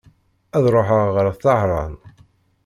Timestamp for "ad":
0.55-0.65